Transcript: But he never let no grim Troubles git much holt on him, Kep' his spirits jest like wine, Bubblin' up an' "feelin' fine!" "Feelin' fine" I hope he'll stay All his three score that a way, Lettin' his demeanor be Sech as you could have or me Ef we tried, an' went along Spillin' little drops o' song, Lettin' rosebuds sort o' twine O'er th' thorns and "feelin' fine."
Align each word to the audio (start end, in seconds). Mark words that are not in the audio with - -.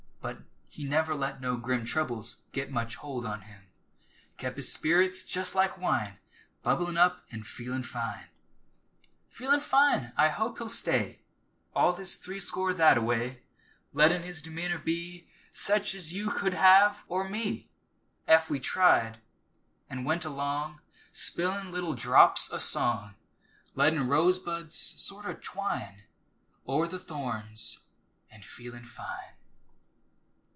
But 0.23 0.43
he 0.77 0.83
never 0.85 1.13
let 1.13 1.41
no 1.41 1.57
grim 1.57 1.83
Troubles 1.83 2.43
git 2.53 2.71
much 2.71 2.95
holt 2.95 3.25
on 3.25 3.41
him, 3.41 3.63
Kep' 4.37 4.55
his 4.55 4.71
spirits 4.71 5.23
jest 5.25 5.53
like 5.55 5.77
wine, 5.79 6.17
Bubblin' 6.63 6.95
up 6.95 7.25
an' 7.31 7.43
"feelin' 7.43 7.83
fine!" 7.83 8.27
"Feelin' 9.29 9.59
fine" 9.59 10.13
I 10.15 10.29
hope 10.29 10.59
he'll 10.59 10.69
stay 10.69 11.19
All 11.75 11.95
his 11.95 12.15
three 12.15 12.39
score 12.39 12.71
that 12.73 12.97
a 12.97 13.01
way, 13.01 13.41
Lettin' 13.93 14.21
his 14.23 14.41
demeanor 14.43 14.77
be 14.77 15.27
Sech 15.51 15.93
as 15.93 16.13
you 16.13 16.29
could 16.31 16.53
have 16.53 17.03
or 17.09 17.27
me 17.27 17.69
Ef 18.27 18.49
we 18.49 18.57
tried, 18.59 19.17
an' 19.89 20.03
went 20.05 20.23
along 20.23 20.79
Spillin' 21.11 21.71
little 21.71 21.95
drops 21.95 22.49
o' 22.53 22.57
song, 22.59 23.15
Lettin' 23.75 24.07
rosebuds 24.07 24.75
sort 24.75 25.25
o' 25.25 25.33
twine 25.33 26.03
O'er 26.67 26.87
th' 26.87 27.01
thorns 27.01 27.87
and 28.29 28.45
"feelin' 28.45 28.85
fine." 28.85 29.33